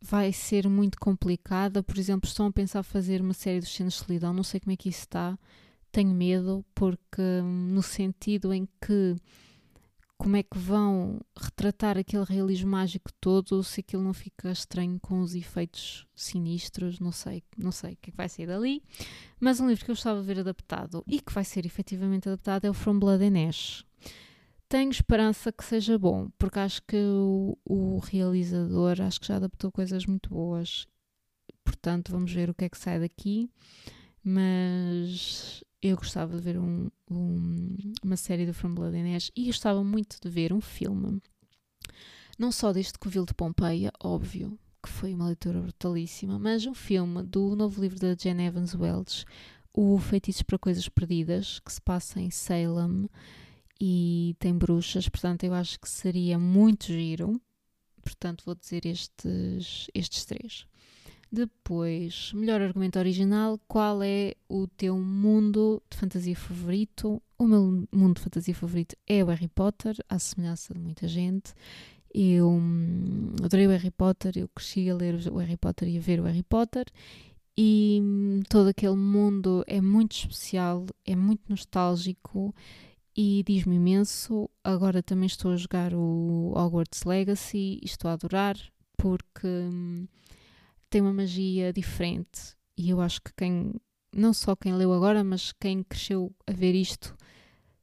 vai 0.00 0.32
ser 0.32 0.68
muito 0.68 0.98
complicada. 0.98 1.82
Por 1.82 1.98
exemplo, 1.98 2.28
estão 2.28 2.46
a 2.46 2.52
pensar 2.52 2.82
fazer 2.82 3.20
uma 3.20 3.34
série 3.34 3.60
dos 3.60 3.72
cenas 3.72 3.94
de 3.94 3.98
solidão, 4.00 4.32
não 4.32 4.42
sei 4.42 4.60
como 4.60 4.72
é 4.72 4.76
que 4.76 4.88
isso 4.88 5.00
está. 5.00 5.38
Tenho 5.92 6.14
medo, 6.14 6.64
porque 6.74 7.20
hum, 7.20 7.70
no 7.72 7.82
sentido 7.82 8.52
em 8.52 8.68
que 8.80 9.16
como 10.20 10.36
é 10.36 10.42
que 10.42 10.58
vão 10.58 11.18
retratar 11.34 11.96
aquele 11.96 12.24
realismo 12.24 12.70
mágico 12.70 13.10
todo, 13.18 13.64
se 13.64 13.80
aquilo 13.80 14.02
não 14.02 14.12
fica 14.12 14.52
estranho 14.52 15.00
com 15.00 15.22
os 15.22 15.34
efeitos 15.34 16.06
sinistros, 16.14 17.00
não 17.00 17.10
sei, 17.10 17.42
não 17.56 17.72
sei 17.72 17.94
o 17.94 17.96
que 17.96 18.10
é 18.10 18.12
que 18.12 18.16
vai 18.18 18.28
sair 18.28 18.46
dali. 18.46 18.82
Mas 19.40 19.60
um 19.60 19.66
livro 19.66 19.82
que 19.82 19.90
eu 19.90 19.94
gostava 19.94 20.20
de 20.20 20.26
ver 20.26 20.40
adaptado 20.40 21.02
e 21.06 21.22
que 21.22 21.32
vai 21.32 21.42
ser 21.42 21.64
efetivamente 21.64 22.28
adaptado 22.28 22.66
é 22.66 22.70
o 22.70 22.74
From 22.74 22.98
Blood 22.98 23.24
and 23.24 23.48
Ash. 23.48 23.82
Tenho 24.68 24.90
esperança 24.90 25.50
que 25.50 25.64
seja 25.64 25.98
bom, 25.98 26.28
porque 26.38 26.58
acho 26.58 26.82
que 26.82 26.98
o, 26.98 27.56
o 27.64 27.98
realizador 28.00 29.00
acho 29.00 29.22
que 29.22 29.26
já 29.26 29.36
adaptou 29.36 29.72
coisas 29.72 30.04
muito 30.04 30.28
boas. 30.28 30.86
Portanto, 31.64 32.12
vamos 32.12 32.30
ver 32.30 32.50
o 32.50 32.54
que 32.54 32.66
é 32.66 32.68
que 32.68 32.76
sai 32.76 33.00
daqui. 33.00 33.48
Mas 34.22 35.64
eu 35.82 35.96
gostava 35.96 36.36
de 36.36 36.42
ver 36.42 36.58
um, 36.58 36.90
um, 37.10 37.76
uma 38.02 38.16
série 38.16 38.46
do 38.46 38.52
From 38.54 38.74
Blood 38.74 38.96
and 38.96 39.16
Ash 39.16 39.30
e 39.34 39.46
gostava 39.46 39.82
muito 39.82 40.18
de 40.20 40.28
ver 40.28 40.52
um 40.52 40.60
filme, 40.60 41.20
não 42.38 42.52
só 42.52 42.72
deste 42.72 42.98
Covil 42.98 43.24
de 43.24 43.34
Pompeia, 43.34 43.92
óbvio, 44.02 44.58
que 44.82 44.88
foi 44.88 45.14
uma 45.14 45.26
leitura 45.26 45.60
brutalíssima, 45.60 46.38
mas 46.38 46.66
um 46.66 46.74
filme 46.74 47.22
do 47.22 47.54
novo 47.54 47.80
livro 47.80 47.98
da 47.98 48.14
Jane 48.14 48.44
Evans 48.44 48.74
Welch, 48.74 49.24
O 49.72 49.98
Feitiços 49.98 50.42
para 50.42 50.58
Coisas 50.58 50.88
Perdidas, 50.88 51.60
que 51.60 51.72
se 51.72 51.80
passa 51.80 52.20
em 52.20 52.30
Salem 52.30 53.08
e 53.80 54.36
tem 54.38 54.56
bruxas, 54.56 55.08
portanto 55.08 55.44
eu 55.44 55.54
acho 55.54 55.80
que 55.80 55.88
seria 55.88 56.38
muito 56.38 56.86
giro. 56.86 57.40
Portanto, 58.02 58.42
vou 58.44 58.54
dizer 58.54 58.86
estes, 58.86 59.86
estes 59.94 60.24
três. 60.24 60.66
Depois, 61.32 62.32
melhor 62.34 62.60
argumento 62.60 62.98
original, 62.98 63.58
qual 63.68 64.02
é 64.02 64.34
o 64.48 64.66
teu 64.66 64.98
mundo 64.98 65.80
de 65.88 65.96
fantasia 65.96 66.34
favorito? 66.34 67.22
O 67.38 67.44
meu 67.44 67.86
mundo 67.92 68.16
de 68.16 68.22
fantasia 68.22 68.54
favorito 68.54 68.96
é 69.06 69.22
o 69.22 69.28
Harry 69.28 69.46
Potter, 69.46 69.94
à 70.08 70.18
semelhança 70.18 70.74
de 70.74 70.80
muita 70.80 71.06
gente. 71.06 71.54
Eu 72.12 72.48
hum, 72.48 73.32
adorei 73.44 73.68
o 73.68 73.70
Harry 73.70 73.92
Potter, 73.92 74.32
eu 74.36 74.48
cresci 74.48 74.90
a 74.90 74.94
ler 74.96 75.14
o 75.30 75.36
Harry 75.38 75.56
Potter 75.56 75.88
e 75.88 75.98
a 75.98 76.00
ver 76.00 76.18
o 76.20 76.24
Harry 76.24 76.42
Potter. 76.42 76.86
e 77.56 78.00
hum, 78.02 78.40
todo 78.48 78.68
aquele 78.68 78.96
mundo 78.96 79.64
é 79.68 79.80
muito 79.80 80.12
especial, 80.16 80.86
é 81.06 81.14
muito 81.14 81.42
nostálgico 81.48 82.54
e 83.16 83.44
diz-me 83.46 83.76
imenso. 83.76 84.50
Agora 84.64 85.02
também 85.02 85.26
estou 85.26 85.52
a 85.52 85.56
jogar 85.56 85.94
o 85.94 86.52
Hogwarts 86.56 87.04
Legacy 87.04 87.78
e 87.80 87.84
estou 87.84 88.10
a 88.10 88.14
adorar 88.14 88.56
porque 88.96 89.46
hum, 89.46 90.06
tem 90.90 91.00
uma 91.00 91.12
magia 91.12 91.72
diferente 91.72 92.56
e 92.76 92.90
eu 92.90 93.00
acho 93.00 93.22
que 93.22 93.32
quem, 93.36 93.74
não 94.14 94.32
só 94.32 94.56
quem 94.56 94.74
leu 94.74 94.92
agora, 94.92 95.22
mas 95.22 95.52
quem 95.52 95.82
cresceu 95.82 96.34
a 96.46 96.52
ver 96.52 96.74
isto, 96.74 97.14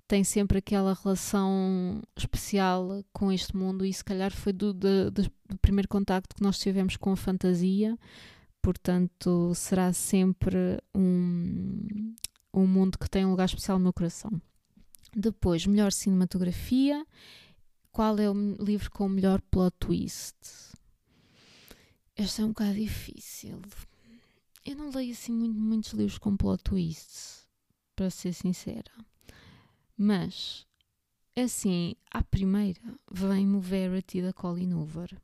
tem 0.07 0.23
sempre 0.23 0.57
aquela 0.57 0.93
relação 0.93 2.01
especial 2.15 3.03
com 3.13 3.31
este 3.31 3.55
mundo 3.55 3.85
e 3.85 3.93
se 3.93 4.03
calhar 4.03 4.31
foi 4.31 4.53
do, 4.53 4.73
do, 4.73 5.11
do 5.11 5.31
primeiro 5.61 5.87
contacto 5.87 6.35
que 6.35 6.41
nós 6.41 6.57
tivemos 6.57 6.97
com 6.97 7.11
a 7.11 7.17
fantasia, 7.17 7.97
portanto 8.61 9.53
será 9.53 9.93
sempre 9.93 10.81
um, 10.95 12.13
um 12.53 12.65
mundo 12.65 12.97
que 12.97 13.09
tem 13.09 13.25
um 13.25 13.31
lugar 13.31 13.45
especial 13.45 13.77
no 13.77 13.83
meu 13.83 13.93
coração. 13.93 14.31
Depois, 15.15 15.65
melhor 15.65 15.91
cinematografia. 15.91 17.05
Qual 17.91 18.19
é 18.19 18.29
o 18.29 18.33
livro 18.59 18.91
com 18.91 19.07
o 19.07 19.09
melhor 19.09 19.41
plot 19.49 19.75
twist? 19.79 20.35
Este 22.19 22.41
é 22.41 22.45
um 22.45 22.47
bocado 22.47 22.73
difícil. 22.73 23.61
Eu 24.65 24.75
não 24.75 24.89
leio 24.89 25.11
assim 25.13 25.31
muito, 25.31 25.59
muitos 25.59 25.91
livros 25.93 26.17
com 26.17 26.35
plot 26.35 26.63
twists, 26.63 27.47
para 27.95 28.09
ser 28.09 28.33
sincera. 28.33 28.91
Mas, 29.95 30.65
assim, 31.35 31.95
à 32.09 32.23
primeira 32.23 32.81
vem-me 33.11 33.57
o 33.57 33.61
Verity 33.61 34.23
da 34.23 34.33
Colin 34.33 34.73
Hoover, 34.73 35.15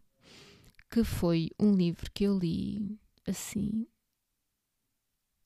que 0.91 1.03
foi 1.03 1.49
um 1.59 1.73
livro 1.73 2.11
que 2.13 2.25
eu 2.25 2.37
li, 2.37 2.95
assim, 3.27 3.87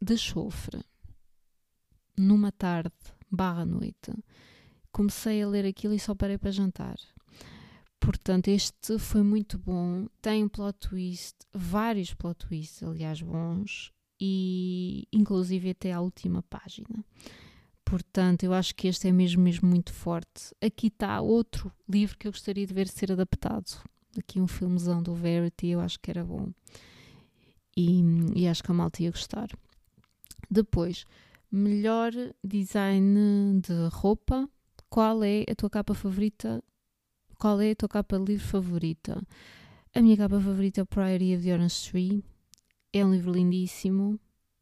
de 0.01 0.17
chofre, 0.17 0.83
numa 2.17 2.51
tarde 2.51 2.91
barra 3.31 3.65
noite. 3.65 4.11
Comecei 4.91 5.41
a 5.41 5.47
ler 5.47 5.65
aquilo 5.65 5.93
e 5.93 5.99
só 5.99 6.13
parei 6.13 6.37
para 6.37 6.51
jantar. 6.51 6.97
Portanto, 7.99 8.47
este 8.47 8.97
foi 8.99 9.23
muito 9.23 9.57
bom. 9.57 10.07
Tem 10.21 10.43
um 10.43 10.49
plot 10.49 10.77
twist, 10.79 11.35
vários 11.53 12.13
plot 12.13 12.45
twists, 12.45 12.83
aliás, 12.83 13.21
bons, 13.21 13.91
e 14.19 15.07
inclusive 15.11 15.71
até 15.71 15.91
à 15.91 16.01
última 16.01 16.41
página. 16.43 17.03
Portanto, 17.83 18.43
eu 18.43 18.53
acho 18.53 18.75
que 18.75 18.87
este 18.87 19.07
é 19.07 19.11
mesmo, 19.11 19.41
mesmo 19.41 19.69
muito 19.69 19.93
forte. 19.93 20.53
Aqui 20.61 20.87
está 20.87 21.21
outro 21.21 21.71
livro 21.87 22.17
que 22.17 22.27
eu 22.27 22.31
gostaria 22.31 22.67
de 22.67 22.73
ver 22.73 22.87
ser 22.87 23.11
adaptado. 23.11 23.81
Aqui 24.17 24.41
um 24.41 24.47
filmezão 24.47 25.01
do 25.01 25.13
Verity, 25.13 25.67
eu 25.67 25.79
acho 25.79 25.99
que 25.99 26.11
era 26.11 26.23
bom. 26.23 26.51
E, 27.77 28.01
e 28.35 28.47
acho 28.47 28.63
que 28.63 28.71
a 28.71 28.73
malta 28.73 29.01
ia 29.01 29.11
gostar. 29.11 29.47
Depois, 30.49 31.05
melhor 31.51 32.11
design 32.43 33.61
de 33.61 33.87
roupa. 33.91 34.49
Qual 34.89 35.23
é 35.23 35.43
a 35.49 35.55
tua 35.55 35.69
capa 35.69 35.93
favorita? 35.93 36.63
Qual 37.39 37.61
é 37.61 37.69
a 37.69 37.75
tua 37.75 37.87
capa 37.87 38.17
de 38.17 38.31
livro 38.31 38.47
favorita? 38.47 39.21
A 39.93 40.01
minha 40.01 40.17
capa 40.17 40.39
favorita 40.39 40.81
é 40.81 40.83
o 40.83 40.87
Priory 40.87 41.35
of 41.35 41.43
the 41.43 41.53
Orange 41.53 41.91
Tree. 41.91 42.23
É 42.91 43.05
um 43.05 43.13
livro 43.13 43.31
lindíssimo, 43.31 44.19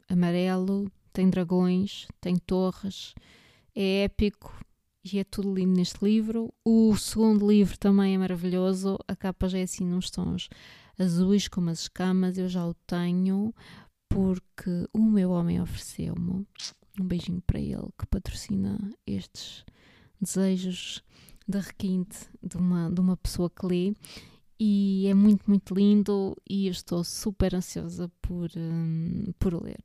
amarelo, 0.10 0.91
tem 1.13 1.29
dragões, 1.29 2.05
tem 2.20 2.36
torres, 2.36 3.13
é 3.74 4.03
épico 4.03 4.53
e 5.01 5.20
é 5.20 5.24
tudo 5.24 5.53
lindo 5.53 5.77
neste 5.77 6.03
livro. 6.03 6.53
O 6.65 6.98
segundo 6.98 7.48
livro 7.48 7.77
também 7.77 8.15
é 8.15 8.17
maravilhoso, 8.17 8.98
a 9.08 9.15
capa 9.15 9.48
já 9.48 9.60
é 9.60 9.63
assim 9.63 9.86
nos 9.86 10.10
tons 10.10 10.50
azuis 11.00 11.48
como 11.48 11.70
as 11.70 11.82
escamas, 11.82 12.38
eu 12.38 12.50
já 12.50 12.67
o 12.67 12.74
tenho 12.74 13.55
porque 14.10 14.86
o 14.93 15.02
meu 15.02 15.32
homem 15.32 15.62
ofereceu-me 15.62 16.45
um 16.99 17.06
beijinho 17.06 17.41
para 17.47 17.60
ele 17.60 17.88
que 17.97 18.06
patrocina 18.08 18.78
estes 19.08 19.63
desejos 20.19 21.02
de 21.47 21.60
requinte 21.60 22.17
de 22.41 22.58
uma, 22.58 22.89
de 22.89 22.99
uma 22.99 23.17
pessoa 23.17 23.49
que 23.49 23.65
lê 23.65 23.93
e 24.60 25.08
é 25.08 25.13
muito, 25.13 25.43
muito 25.47 25.73
lindo 25.73 26.36
e 26.49 26.67
eu 26.67 26.71
estou 26.71 27.03
super 27.03 27.53
ansiosa 27.55 28.10
por, 28.21 28.49
um, 28.55 29.34
por 29.38 29.53
ler. 29.62 29.81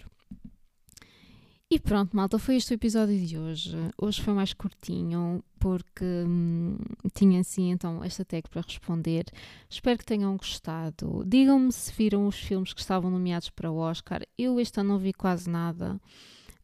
E 1.73 1.79
pronto, 1.79 2.17
malta, 2.17 2.37
foi 2.37 2.57
este 2.57 2.73
o 2.73 2.75
episódio 2.75 3.17
de 3.17 3.39
hoje. 3.39 3.77
Hoje 3.97 4.21
foi 4.21 4.35
mais 4.35 4.53
curtinho, 4.53 5.41
porque 5.57 6.05
hum, 6.05 6.77
tinha 7.15 7.41
assim 7.41 7.71
então 7.71 8.03
esta 8.03 8.25
tag 8.25 8.49
para 8.51 8.63
responder. 8.63 9.27
Espero 9.69 9.97
que 9.97 10.05
tenham 10.05 10.37
gostado. 10.37 11.23
Digam-me 11.25 11.71
se 11.71 11.93
viram 11.93 12.27
os 12.27 12.35
filmes 12.35 12.73
que 12.73 12.81
estavam 12.81 13.09
nomeados 13.09 13.51
para 13.51 13.71
o 13.71 13.77
Oscar. 13.77 14.23
Eu 14.37 14.59
este 14.59 14.81
ano 14.81 14.95
não 14.95 14.99
vi 14.99 15.13
quase 15.13 15.49
nada. 15.49 16.01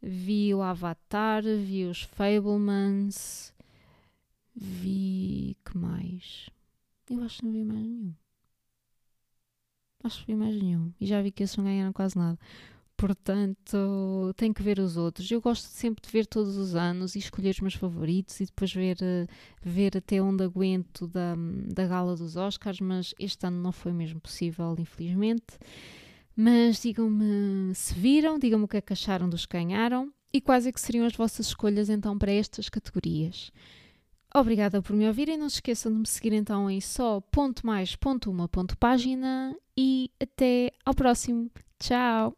Vi 0.02 0.52
o 0.52 0.61
Avatar, 0.61 1.44
vi 1.44 1.85
os 1.85 2.02
Fablemans, 2.02 3.54
vi. 4.57 5.57
que 5.64 5.77
mais? 5.77 6.49
Eu 7.11 7.23
acho 7.23 7.38
que 7.38 7.45
não 7.45 7.53
vi 7.53 7.64
mais 7.64 7.87
nenhum. 7.87 8.14
Acho 10.03 10.21
que 10.21 10.27
vi 10.33 10.37
mais 10.37 10.61
nenhum. 10.61 10.92
E 11.01 11.07
já 11.07 11.21
vi 11.23 11.31
que 11.31 11.42
esses 11.42 11.57
não 11.57 11.64
ganharam 11.64 11.92
quase 11.92 12.16
nada. 12.16 12.38
Portanto, 12.97 14.33
tenho 14.37 14.55
que 14.55 14.62
ver 14.62 14.79
os 14.79 14.97
outros. 14.97 15.31
Eu 15.31 15.40
gosto 15.40 15.66
sempre 15.66 16.03
de 16.03 16.11
ver 16.11 16.27
todos 16.27 16.57
os 16.57 16.75
anos 16.75 17.14
e 17.14 17.19
escolher 17.19 17.51
os 17.51 17.61
meus 17.61 17.75
favoritos 17.75 18.40
e 18.40 18.47
depois 18.47 18.73
ver, 18.73 18.97
eh, 19.03 19.27
ver 19.62 19.97
até 19.97 20.21
onde 20.23 20.42
aguento 20.45 21.07
da, 21.07 21.35
da 21.66 21.87
gala 21.87 22.16
dos 22.16 22.37
Oscars, 22.37 22.81
mas 22.81 23.14
este 23.19 23.47
ano 23.47 23.61
não 23.62 23.73
foi 23.73 23.92
mesmo 23.92 24.19
possível, 24.19 24.75
infelizmente. 24.79 25.59
Mas 26.35 26.81
digam-me 26.81 27.75
se 27.75 27.92
viram, 27.95 28.38
digam-me 28.38 28.64
o 28.64 28.69
que 28.69 28.79
é 28.79 28.81
que 28.81 28.92
acharam 28.95 29.29
dos 29.29 29.45
que 29.45 29.59
ganharam 29.59 30.11
e 30.33 30.40
quais 30.40 30.66
é 30.66 30.73
que 30.73 30.81
seriam 30.81 31.07
as 31.07 31.14
vossas 31.14 31.47
escolhas 31.49 31.90
então 31.90 32.16
para 32.19 32.33
estas 32.33 32.69
categorias. 32.71 33.51
Obrigada 34.38 34.83
por 34.83 34.94
me 34.94 35.07
ouvirem. 35.09 35.38
Não 35.38 35.49
se 35.49 35.57
esqueçam 35.57 35.90
de 35.90 35.99
me 35.99 36.07
seguir 36.07 36.35
então 36.35 36.70
em 36.70 36.79
só 36.79 37.22
ponto 37.22 37.66
mais 37.66 37.96
ponto 37.96 38.31
uma 38.31 38.46
ponto 38.46 38.77
página 38.77 39.57
e 39.75 40.11
até 40.20 40.72
ao 40.85 40.94
próximo. 40.94 41.51
Tchau! 41.79 42.35